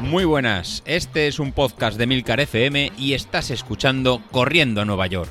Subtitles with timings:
[0.00, 5.06] Muy buenas, este es un podcast de Milcar FM y estás escuchando Corriendo a Nueva
[5.08, 5.30] York.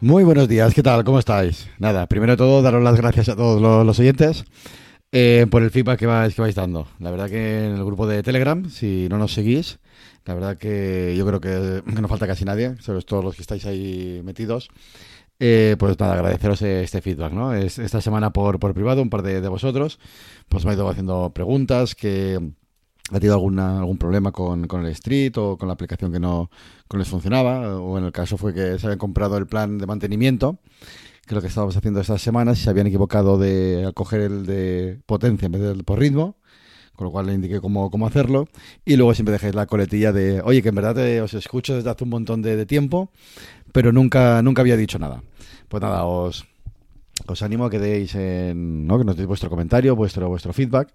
[0.00, 1.04] Muy buenos días, ¿qué tal?
[1.04, 1.68] ¿Cómo estáis?
[1.78, 4.44] Nada, primero de todo, daros las gracias a todos los, los oyentes
[5.12, 6.88] eh, por el feedback que vais, que vais dando.
[6.98, 9.78] La verdad que en el grupo de Telegram, si no nos seguís,
[10.24, 13.42] la verdad que yo creo que, que no falta casi nadie, sobre todos los que
[13.42, 14.68] estáis ahí metidos.
[15.40, 17.54] Eh, pues nada, agradeceros este feedback, ¿no?
[17.54, 19.98] Es, esta semana por, por privado, un par de, de vosotros,
[20.48, 22.38] pues me ha ido haciendo preguntas que
[23.10, 26.50] ha tenido alguna, algún problema con, con el Street o con la aplicación que no,
[26.88, 29.86] que les funcionaba, o en el caso fue que se habían comprado el plan de
[29.86, 30.58] mantenimiento,
[31.26, 34.46] que es lo que estábamos haciendo estas semanas, y se habían equivocado de coger el
[34.46, 36.36] de potencia en vez del por ritmo,
[36.96, 38.48] con lo cual le indiqué cómo, cómo hacerlo,
[38.84, 41.90] y luego siempre dejéis la coletilla de, oye, que en verdad te- os escucho desde
[41.90, 43.10] hace un montón de, tiempo,
[43.72, 45.22] pero nunca, nunca había dicho nada.
[45.68, 46.46] Pues nada, os,
[47.26, 48.98] os animo a que deis en, ¿no?
[48.98, 50.88] que nos deis vuestro comentario, vuestro, vuestro feedback,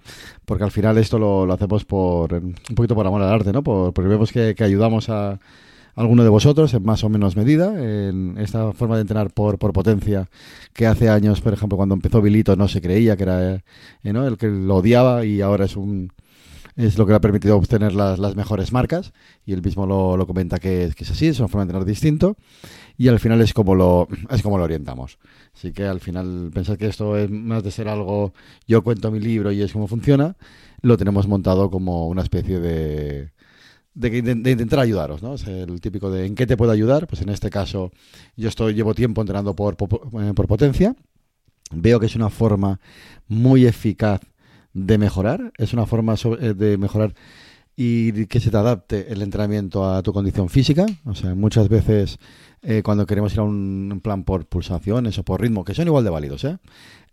[0.45, 3.61] porque al final esto lo, lo hacemos por un poquito por amor al arte, ¿no?
[3.63, 5.39] Por, porque vemos que, que ayudamos a
[6.00, 9.73] alguno de vosotros en más o menos medida en esta forma de entrenar por, por
[9.73, 10.30] potencia
[10.72, 13.64] que hace años, por ejemplo, cuando empezó Vilito no se creía que era eh,
[14.03, 16.14] el que lo odiaba y ahora es un
[16.78, 19.11] es lo que le ha permitido obtener las, las mejores marcas.
[19.45, 21.86] Y él mismo lo, lo comenta que, que es así, es una forma de entrenar
[21.86, 22.38] distinto.
[22.97, 25.19] Y al final es como lo es como lo orientamos.
[25.53, 28.34] Así que al final pensad que esto es más de ser algo
[28.66, 30.38] yo cuento mi libro y es cómo funciona,
[30.81, 33.31] lo tenemos montado como una especie de
[34.00, 35.36] de, intentar ayudaros, ¿no?
[35.36, 37.05] Es el típico de ¿en qué te puedo ayudar?
[37.08, 37.92] Pues en este caso
[38.38, 40.95] yo estoy llevo tiempo entrenando por, por potencia.
[41.72, 42.80] Veo que es una forma
[43.28, 44.22] muy eficaz
[44.73, 47.14] de mejorar, es una forma eh, de mejorar
[47.81, 50.85] y que se te adapte el entrenamiento a tu condición física.
[51.05, 52.19] O sea, muchas veces
[52.61, 56.03] eh, cuando queremos ir a un, plan por pulsaciones o por ritmo, que son igual
[56.03, 56.57] de válidos, ¿eh?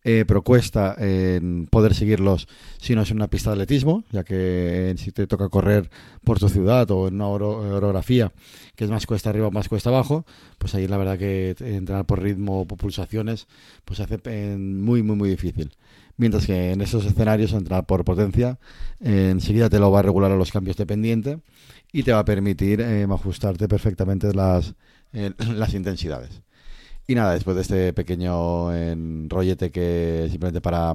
[0.02, 4.24] Eh, pero cuesta eh, poder seguirlos si no es en una pista de atletismo, ya
[4.24, 5.88] que eh, si te toca correr
[6.24, 8.32] por tu ciudad o en una oro- orografía
[8.74, 10.24] que es más cuesta arriba o más cuesta abajo,
[10.58, 13.46] pues ahí la verdad que entrenar por ritmo o por pulsaciones
[13.84, 14.18] pues hace
[14.58, 15.70] muy, muy, muy difícil.
[16.18, 18.58] Mientras que en esos escenarios entrenar por potencia
[19.00, 21.40] eh, enseguida te lo va a regular a los cambios de pendiente
[21.92, 24.74] y te va a permitir eh, ajustarte perfectamente las,
[25.12, 26.42] eh, las intensidades.
[27.06, 28.94] Y nada, después de este pequeño eh,
[29.28, 30.94] rollete que simplemente para,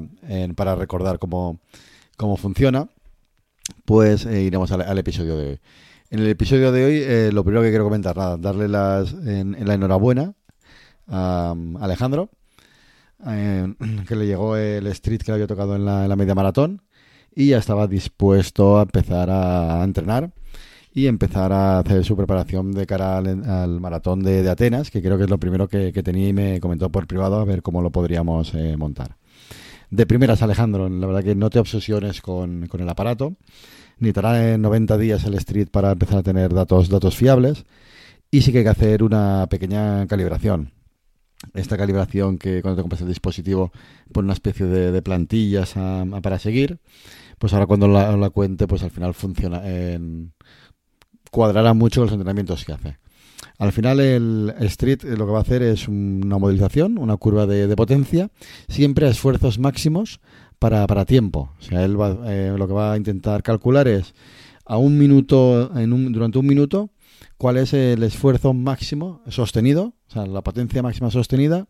[0.55, 1.61] para recordar cómo,
[2.17, 2.89] cómo funciona,
[3.85, 5.59] pues iremos al, episodio de hoy.
[6.09, 9.75] En el episodio de hoy, lo primero que quiero comentar, nada, darle las, en, la
[9.75, 10.33] enhorabuena
[11.07, 12.29] a um, Alejandro,
[13.27, 13.73] eh,
[14.07, 16.81] que le llegó el street que le había tocado en la, media maratón
[17.35, 20.31] y ya estaba dispuesto a empezar a, entrenar
[20.93, 25.17] y empezar a hacer su preparación de cara al, al maratón de, Atenas, que creo
[25.17, 27.91] que es lo primero que, tenía y me comentó por privado a ver cómo lo
[27.91, 29.15] podríamos eh, montar.
[29.89, 33.35] De primeras, Alejandro, la verdad que no te obsesiones con, con el aparato.
[33.99, 37.65] Necesitará en 90 días el Street para empezar a tener datos, datos fiables.
[38.31, 40.71] Y sí que hay que hacer una pequeña calibración.
[41.53, 43.72] Esta calibración que cuando te compras el dispositivo
[44.12, 46.79] pone una especie de, de plantillas a- a- para seguir.
[47.40, 49.68] Pues ahora cuando la, la cuente, pues al final funciona.
[49.68, 50.34] En,
[51.31, 52.97] cuadrará mucho los entrenamientos que hace.
[53.57, 57.68] Al final el Street lo que va a hacer es una modelización, una curva de,
[57.68, 58.29] de potencia,
[58.68, 60.19] siempre a esfuerzos máximos
[60.59, 61.52] para, para tiempo.
[61.59, 64.13] O sea, él va, eh, lo que va a intentar calcular es
[64.66, 66.90] a un minuto, en un, durante un minuto,
[67.37, 71.67] cuál es el esfuerzo máximo sostenido, o sea, la potencia máxima sostenida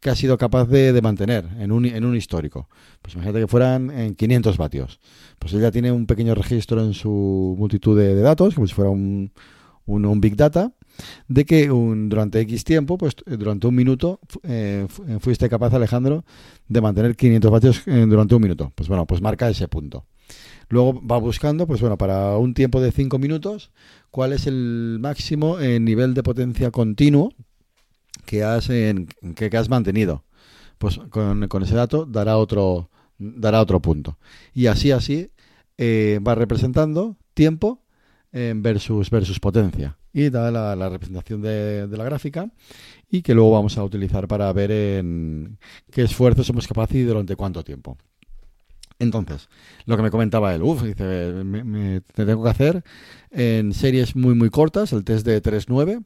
[0.00, 2.68] que ha sido capaz de, mantener en un, en un histórico.
[3.02, 4.98] Pues imagínate que fueran en 500 vatios.
[5.38, 8.90] Pues él ya tiene un pequeño registro en su multitud de, datos, como si fuera
[8.90, 9.30] un,
[9.86, 10.72] un, Big Data,
[11.28, 15.74] de que un- durante X tiempo, pues eh, durante un minuto, eh, eh, fuiste capaz,
[15.74, 16.24] Alejandro,
[16.66, 18.72] de mantener 500 vatios eh, durante un minuto.
[18.74, 20.06] Pues bueno, pues marca ese punto.
[20.68, 23.70] Luego va buscando, pues bueno, para un tiempo de 5 minutos,
[24.10, 27.32] cuál es el máximo en nivel de potencia continuo
[28.24, 30.24] que has, que, has mantenido.
[30.78, 34.18] Pues con, ese dato dará otro, dará otro punto.
[34.54, 35.30] Y así, así,
[35.76, 37.82] eh, va representando tiempo
[38.32, 39.98] eh, versus, versus potencia.
[40.12, 42.50] Y da la, representación de, la gráfica
[43.10, 45.58] y que luego vamos a utilizar para ver en
[45.90, 47.96] qué esfuerzo somos capaces y durante cuánto tiempo.
[49.00, 49.48] Entonces,
[49.86, 52.84] lo que me comentaba él, uff, dice, me, me- te tengo que hacer
[53.30, 56.04] en series muy, muy cortas, el test de 3-9,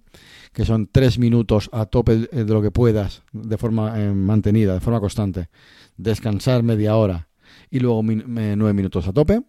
[0.53, 4.81] que son 3 minutos a tope de lo que puedas, de forma eh, mantenida, de
[4.81, 5.49] forma constante,
[5.97, 7.29] descansar media hora
[7.71, 9.43] y luego 9 minutos a tope.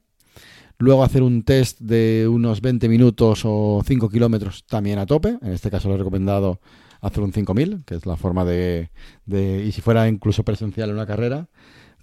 [0.77, 5.37] Luego hacer un test de unos 20 minutos o 5 kilómetros también a tope.
[5.41, 6.59] En este caso lo he recomendado
[7.01, 8.89] hacer un 5000, que es la forma de,
[9.25, 11.47] de, Y si fuera incluso presencial en una carrera,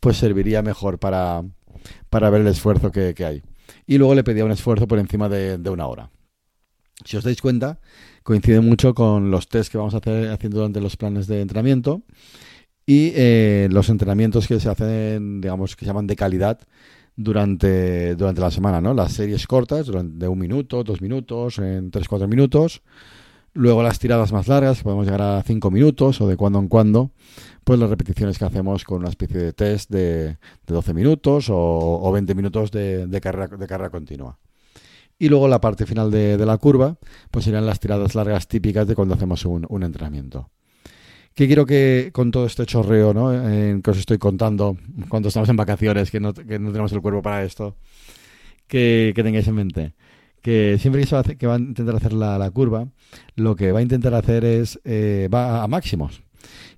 [0.02, 1.44] pues serviría mejor para,
[2.10, 3.40] para ver el esfuerzo que, hay.
[3.86, 6.10] Y luego le pedía un esfuerzo por encima de, de una hora.
[7.04, 7.78] Si os dais cuenta,
[8.24, 12.02] coincide mucho con los test que vamos a hacer haciendo durante los planes de entrenamiento
[12.84, 16.58] y eh, los entrenamientos que se hacen, digamos, que se llaman de calidad
[17.14, 18.94] durante, durante la semana, ¿no?
[18.94, 22.82] Las series cortas, de un minuto, dos minutos, en tres, cuatro minutos.
[23.54, 26.68] Luego las tiradas más largas, que podemos llegar a cinco minutos o de cuando en
[26.68, 27.10] cuando,
[27.64, 31.56] pues las repeticiones que hacemos con una especie de test de, de 12 minutos o,
[31.56, 34.38] o 20 minutos de, de, carrera, continua.
[35.18, 36.96] Y luego la parte final de, la curva,
[37.30, 40.50] pues serían las tiradas largas típicas de cuando hacemos un, entrenamiento.
[41.34, 43.30] ¿Qué quiero que con todo este chorreo ¿no?
[43.80, 44.76] Que os estoy contando
[45.08, 47.76] cuando estamos en vacaciones, que no, tenemos el cuerpo para esto,
[48.66, 49.94] que, tengáis en mente?
[50.42, 52.88] Que siempre que, se va a, que va a intentar hacer la, la, curva,
[53.36, 56.22] lo que va a intentar hacer es, eh, va a, máximos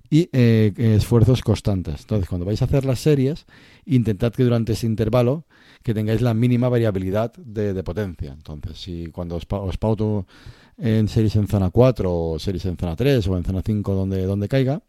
[0.09, 2.01] y eh, esfuerzos constantes.
[2.01, 3.45] Entonces, cuando vais a hacer las series,
[3.85, 5.45] intentad que durante ese intervalo
[5.81, 8.33] que tengáis la mínima variabilidad de, de potencia.
[8.33, 10.27] Entonces, si cuando os, os pauto
[10.77, 14.25] en series en zona 4 o series en zona 3 o en zona 5 donde,
[14.25, 14.81] donde caiga.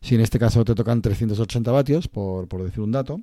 [0.00, 3.20] Si en este caso te tocan 380 vatios, por, por decir un dato,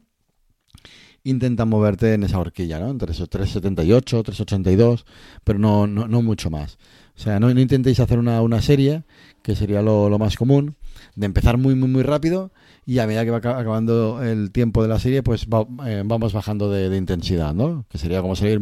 [1.29, 2.89] intenta moverte en esa horquilla, ¿no?
[2.89, 5.05] Entre esos 378, 382,
[5.43, 6.77] pero no, no, no mucho más.
[7.15, 9.03] O sea, no, no intentéis hacer una, una, serie,
[9.41, 10.75] que sería lo, lo, más común,
[11.15, 12.51] de empezar muy, muy, muy rápido
[12.85, 16.31] y a medida que va acabando el tiempo de la serie, pues va, eh, vamos
[16.31, 17.85] bajando de, intensidad, ¿no?
[17.89, 18.61] Que sería como salir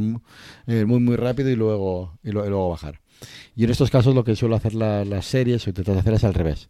[0.68, 3.02] eh, muy, muy rápido y luego, y, lo, y luego bajar.
[3.56, 6.24] Y en estos casos lo que suelo hacer la, las series o intentar hacer es
[6.24, 6.70] al revés.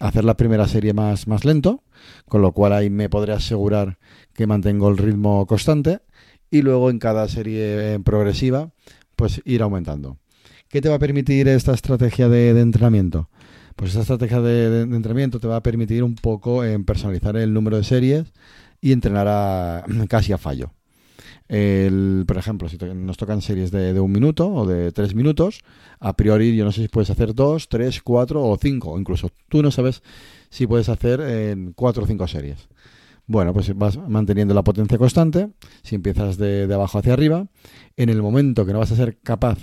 [0.00, 1.84] Hacer la primera serie más, más lento,
[2.28, 3.98] con lo cual ahí me podré asegurar
[4.32, 6.00] que mantengo el ritmo constante
[6.50, 8.70] y luego en cada serie progresiva
[9.16, 10.18] pues ir aumentando.
[10.68, 13.30] ¿Qué te va a permitir esta estrategia de, entrenamiento?
[13.76, 17.76] Pues esta estrategia de, entrenamiento te va a permitir un poco en personalizar el número
[17.76, 18.32] de series
[18.80, 20.72] y entrenar a, casi a fallo.
[21.48, 25.60] El, por ejemplo, si nos tocan series de, de, un minuto o de tres minutos,
[26.00, 28.98] a priori yo no sé si puedes hacer dos, tres, cuatro o cinco.
[28.98, 30.02] Incluso tú no sabes
[30.48, 32.68] si puedes hacer en cuatro o cinco series.
[33.26, 35.50] Bueno, pues vas manteniendo la potencia constante.
[35.82, 37.46] Si empiezas de, abajo hacia arriba,
[37.96, 39.58] en el momento que no vas a ser capaz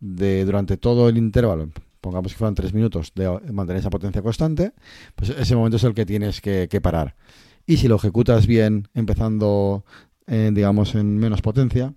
[0.00, 4.72] de, durante todo el intervalo, pongamos que fueran tres minutos, de mantener esa potencia constante,
[5.16, 7.16] pues ese momento es el que tienes que parar.
[7.66, 9.84] Y si lo ejecutas bien, empezando
[10.30, 11.92] eh, digamos, en menos potencia,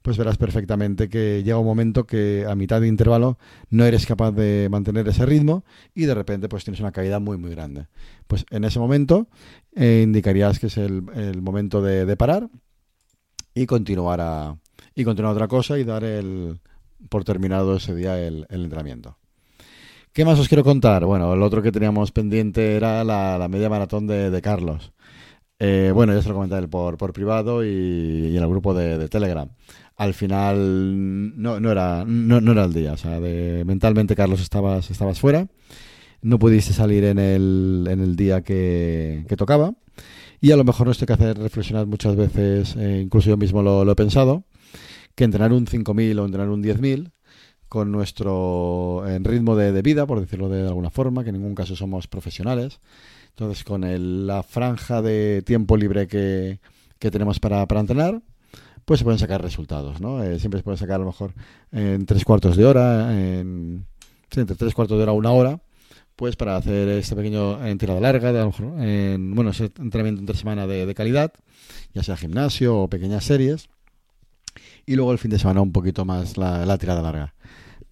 [0.00, 3.38] pues verás perfectamente que llega un momento que a mitad de intervalo
[3.68, 5.64] no eres capaz de mantener ese ritmo
[5.94, 7.88] y de repente pues tienes una caída muy muy grande.
[8.26, 9.28] Pues en ese momento
[9.76, 12.48] eh, indicarías que es el, el momento de, parar
[13.54, 14.56] y continuar a
[14.94, 16.60] y continuar otra cosa y dar el
[17.10, 19.18] por terminado ese día el, el entrenamiento.
[20.14, 21.04] ¿Qué más os quiero contar?
[21.04, 24.92] Bueno, el otro que teníamos pendiente era la, la media maratón de, de Carlos.
[25.58, 28.98] Eh, bueno, ya se lo comenté por, por privado y, y, en el grupo de,
[28.98, 29.48] de Telegram.
[29.96, 32.92] Al final no, no, era, no, no, era el día.
[32.92, 35.46] O sea, de, mentalmente, Carlos, estabas, estabas fuera.
[36.22, 39.74] No pudiste salir en el, en el día que, que tocaba.
[40.40, 43.62] Y a lo mejor nos tengo que hacer reflexionar muchas veces, eh, incluso yo mismo
[43.62, 44.44] lo, lo, he pensado,
[45.14, 47.13] que entrenar un 5.000 o entrenar un 10.000
[47.74, 51.56] con nuestro en ritmo de, de, vida, por decirlo de alguna forma, que en ningún
[51.56, 52.78] caso somos profesionales,
[53.30, 56.60] entonces, con el, la franja de tiempo libre que,
[57.00, 58.22] que tenemos para, para, entrenar,
[58.84, 60.22] pues se pueden sacar resultados, ¿no?
[60.22, 61.32] Eh, siempre se puede sacar a lo mejor
[61.72, 63.84] en tres cuartos de hora, en,
[64.36, 65.60] entre tres cuartos de hora a una hora,
[66.14, 69.64] pues para hacer este pequeño en tirada larga, de, a lo mejor, en, bueno, ese
[69.80, 71.32] entrenamiento entre semana de, de calidad,
[71.92, 73.68] ya sea gimnasio o pequeñas series,
[74.86, 77.33] y luego el fin de semana un poquito más la, la tirada larga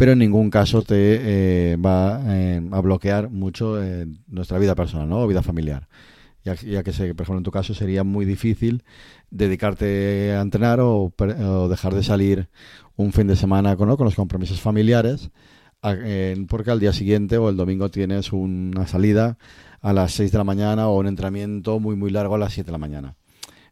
[0.02, 5.08] pero en ningún caso te eh, va eh, a bloquear mucho eh, nuestra vida personal
[5.08, 5.20] ¿no?
[5.20, 5.86] o vida familiar.
[6.42, 8.82] Ya, que sé, por ejemplo, en tu caso sería muy difícil
[9.30, 11.12] dedicarte a entrenar o,
[11.70, 12.48] dejar de salir
[12.96, 13.96] un fin de semana con, ¿no?
[13.96, 15.30] con los compromisos familiares,
[15.80, 19.38] porque al día siguiente o el domingo tienes una salida
[19.82, 22.66] a las 6 de la mañana o un entrenamiento muy, muy largo a las 7
[22.66, 23.14] de la mañana.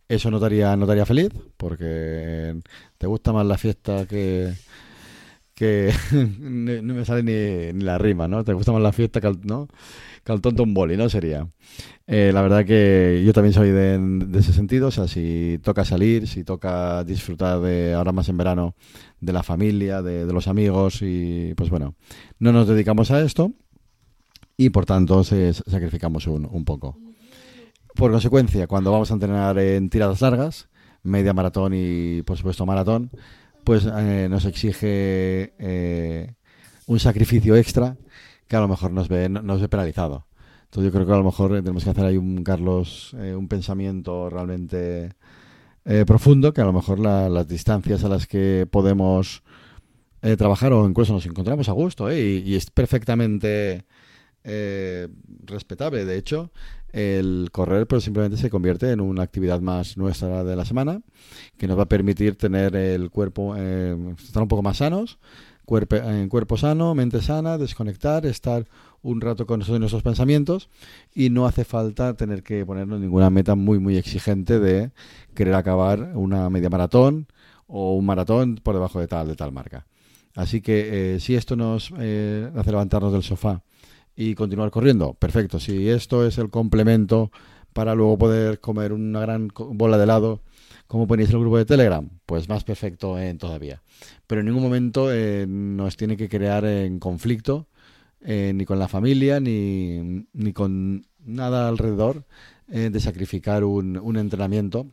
[0.07, 2.57] Eso no te haría, no te haría feliz, porque
[2.99, 4.55] te gusta más la fiesta que,
[5.61, 5.93] que
[6.41, 8.43] no me sale ni, la rima, ¿no?
[8.45, 9.69] Te gusta más la fiesta que el, ¿no?
[10.25, 11.11] que el tonto un boli, ¿no?
[11.11, 11.47] Sería.
[12.07, 16.27] Eh, la verdad que yo también soy de, ese sentido, o sea, si toca salir,
[16.29, 18.75] si toca disfrutar de, ahora más en verano,
[19.21, 21.95] de la familia, de, de los amigos y pues bueno,
[22.39, 23.53] no nos dedicamos a esto
[24.57, 26.97] y por tanto se, sacrificamos un, un poco.
[27.95, 30.71] Por consecuencia, cuando vamos a entrenar en tiradas largas,
[31.03, 33.11] media maratón y, por supuesto, maratón,
[33.65, 36.35] pues eh, nos exige eh,
[36.87, 37.97] un sacrificio extra
[38.49, 40.27] que a lo mejor nos ve, nos ve penalizado.
[40.65, 43.49] Entonces yo creo que a lo mejor tenemos que hacer ahí un, Carlos, eh, un
[43.49, 45.15] pensamiento realmente
[46.07, 49.43] profundo, que a lo mejor las distancias a las que podemos
[50.21, 53.87] trabajar o incluso nos encontramos a gusto, y, es perfectamente
[55.45, 56.05] respetable.
[56.05, 56.51] De hecho,
[56.93, 61.03] el correr pues simplemente se convierte en una actividad más nuestra de la semana
[61.57, 65.19] que nos va a permitir tener el cuerpo eh, estar un poco más sanos
[65.65, 68.67] cuerpo, en cuerpo sano mente sana desconectar estar
[69.03, 70.69] un rato con nosotros nuestros pensamientos
[71.15, 74.91] y no hace falta tener que ponernos ninguna meta muy muy exigente de
[75.35, 77.29] querer acabar una media maratón
[77.69, 79.87] o un maratón por debajo de tal de tal marca
[80.35, 83.63] así que eh, si esto nos eh, hace levantarnos del sofá
[84.21, 85.15] y continuar corriendo.
[85.15, 85.59] Perfecto.
[85.59, 87.33] Si esto es el complemento
[87.73, 90.43] para luego poder comer una gran bola de helado,
[90.87, 93.83] como ponéis en el grupo de Telegram, pues más perfecto en todavía.
[94.27, 97.69] Pero en ningún momento eh, nos tiene que crear en conflicto,
[98.21, 102.27] eh, ni con la familia, ni, ni con nada alrededor
[102.69, 104.87] eh, de sacrificar un, un entrenamiento.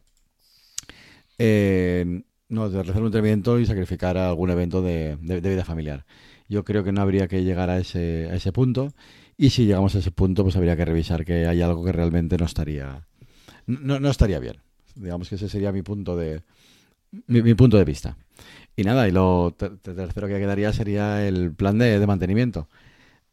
[1.38, 6.06] no, de realizar un entrenamiento y sacrificar algún evento de, de vida familiar.
[6.50, 8.94] Yo creo que no habría que llegar a ese, a ese punto.
[9.38, 12.38] Y si llegamos a ese punto, pues habría que revisar que hay algo que realmente
[12.38, 13.06] no estaría,
[13.68, 14.58] no, no estaría bien.
[14.96, 16.42] Digamos que ese sería mi punto de,
[17.28, 18.18] mi, punto de vista.
[18.76, 22.68] Y nada, y lo tercero que quedaría sería el plan de, mantenimiento.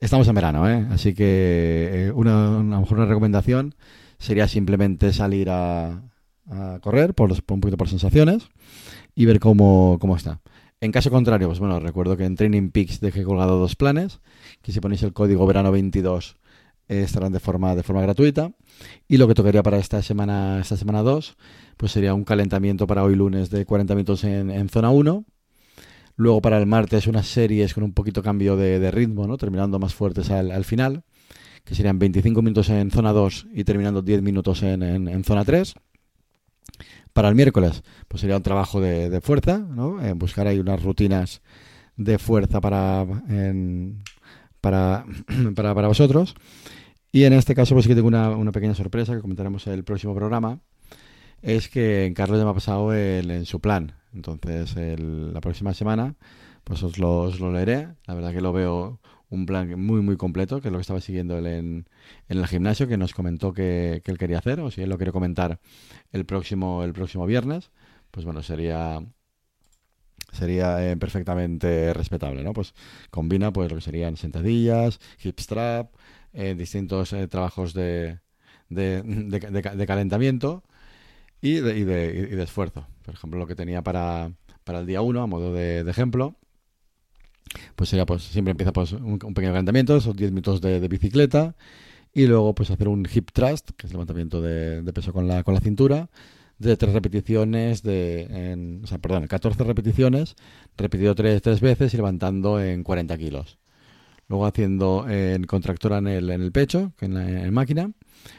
[0.00, 0.86] Estamos en verano, ¿eh?
[0.90, 3.74] así que eh, una, a lo mejor una recomendación
[4.18, 6.02] sería simplemente salir a,
[6.50, 8.48] a correr por, por, un poquito por sensaciones
[9.14, 10.40] y ver cómo, cómo está.
[10.80, 14.20] En caso contrario, pues bueno, recuerdo que en Training Peaks dejé colgado dos planes,
[14.60, 16.36] que si ponéis el código verano 22
[16.88, 18.52] eh, estarán de forma, de forma gratuita.
[19.08, 21.36] Y lo que tocaría para esta semana, esta semana 2,
[21.76, 25.24] pues sería un calentamiento para hoy lunes de 40 minutos en, zona 1.
[26.16, 29.36] Luego para el martes unas series con un poquito cambio de, ritmo, ¿no?
[29.36, 31.02] terminando más fuertes al, final,
[31.64, 35.74] que serían 25 minutos en zona 2 y terminando 10 minutos en, en zona 3.
[37.12, 40.02] Para el miércoles, pues sería un trabajo de, fuerza, ¿no?
[40.04, 41.42] En buscar ahí unas rutinas
[41.96, 43.06] de fuerza para,
[44.60, 45.04] para,
[45.54, 46.34] para, vosotros.
[47.12, 49.84] Y en este caso, pues sí que tengo una, pequeña sorpresa que comentaremos en el
[49.84, 50.58] próximo programa.
[51.42, 53.92] Es que Carlos ya me ha pasado en su plan.
[54.12, 56.16] Entonces, la próxima semana,
[56.64, 57.88] pues os lo leeré.
[58.06, 58.98] La verdad que lo veo
[59.34, 61.88] un plan muy, muy completo, que es lo que estaba siguiendo él en,
[62.28, 65.12] en el gimnasio, que nos comentó que, él quería hacer, o si él lo quiere
[65.12, 65.60] comentar
[66.12, 67.70] el próximo, el próximo viernes,
[68.10, 69.00] pues bueno, sería
[70.32, 72.52] sería eh, perfectamente respetable, ¿no?
[72.52, 72.74] Pues
[73.10, 75.94] combina pues lo que serían sentadillas, hip strap,
[76.32, 78.18] eh, distintos eh, trabajos de,
[78.68, 80.64] de, calentamiento
[81.40, 82.86] y de, y, de, esfuerzo.
[83.04, 84.32] Por ejemplo, lo que tenía para,
[84.64, 86.36] para el día 1, a modo de, ejemplo,
[87.76, 91.54] pues sería pues siempre empieza pues un, pequeño calentamiento, esos 10 minutos de, bicicleta
[92.12, 95.54] y luego pues hacer un hip thrust, que es levantamiento de, peso con la, con
[95.54, 96.08] la cintura,
[96.58, 100.36] de tres repeticiones, de, o sea, perdón, 14 repeticiones,
[100.76, 103.58] repetido tres, tres veces y levantando en 40 kilos.
[104.28, 107.90] Luego haciendo en contractura en el, en el pecho, en la máquina,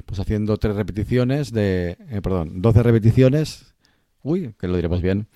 [0.05, 3.75] pues haciendo tres repeticiones de, eh, perdón, 12 repeticiones,
[4.23, 5.27] uy, que lo diremos bien,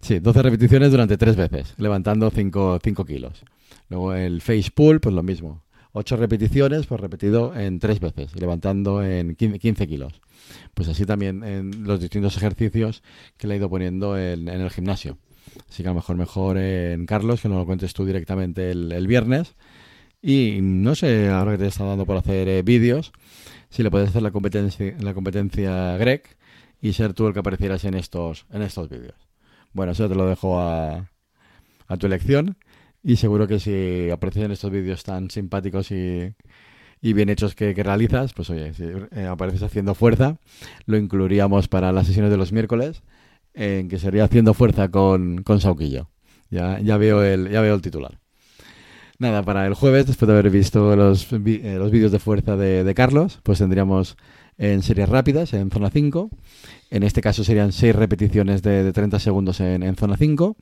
[0.00, 3.42] Sí, 12 repeticiones durante tres veces, levantando 5, kilos.
[3.88, 5.62] Luego el face pull, pues lo mismo.
[5.92, 10.20] 8 repeticiones, pues repetido en tres veces, levantando en 15, kilos.
[10.74, 13.02] Pues así también en los distintos ejercicios
[13.36, 15.18] que le he ido poniendo en, el gimnasio.
[15.68, 19.06] Así que a lo mejor mejor en Carlos, que nos lo cuentes tú directamente el,
[19.06, 19.56] viernes.
[20.22, 23.12] Y no sé, ahora que te está dando por hacer eh, vídeos,
[23.70, 26.22] si le puedes hacer la competencia, la competencia Greg
[26.80, 29.28] y ser tú el que aparecieras en estos, en estos vídeos.
[29.72, 31.10] Bueno, eso te lo dejo a,
[31.86, 32.56] a tu elección.
[33.02, 36.34] Y seguro que si aprecian estos vídeos tan simpáticos y,
[37.00, 40.38] y bien hechos que, realizas, pues oye, si eh, apareces haciendo fuerza,
[40.86, 43.02] lo incluiríamos para las sesiones de los miércoles,
[43.54, 46.10] en que sería haciendo fuerza con, con Sauquillo.
[46.50, 48.18] Ya, ya, veo el, ya veo el titular.
[49.20, 52.84] Nada, para el jueves, después de haber visto los, eh, los vídeos de fuerza de,
[52.84, 54.16] de Carlos, pues tendríamos
[54.58, 56.30] en series rápidas, en zona 5.
[56.90, 60.56] En este caso serían 6 repeticiones de, 30 segundos en, zona 5,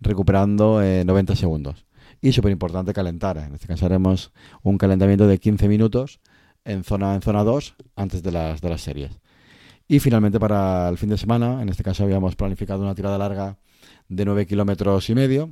[0.00, 1.86] recuperando 90 segundos.
[2.20, 3.38] Y súper importante calentar.
[3.38, 6.20] En este caso haremos un calentamiento de 15 minutos
[6.64, 9.20] en zona, en zona 2 antes de las, de las series.
[9.88, 13.58] Y finalmente para el fin de semana, en este caso habíamos planificado una tirada larga
[14.08, 15.50] de 9 kilómetros y medio,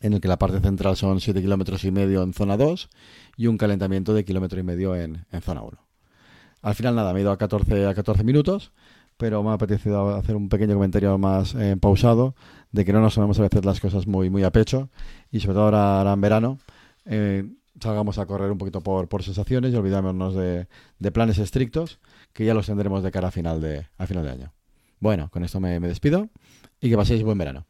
[0.00, 2.88] en el que la parte central son 7 kilómetros y medio en zona 2
[3.36, 5.78] y un calentamiento de kilómetro y medio en, en zona 1.
[6.62, 8.72] Al final nada, me he ido a 14, a 14 minutos,
[9.16, 12.34] pero me ha apetecido hacer un pequeño comentario más eh, pausado
[12.72, 14.90] de que no nos solemos a veces las cosas muy, muy a pecho
[15.30, 16.58] y sobre todo ahora, ahora en verano
[17.04, 17.44] eh,
[17.80, 20.66] salgamos a correr un poquito por, por sensaciones y olvidémonos de,
[20.98, 22.00] de, planes estrictos
[22.32, 24.52] que ya los tendremos de cara a final de, a final de año.
[24.98, 26.28] Bueno, con esto me despido
[26.80, 27.66] y que paséis buen verano.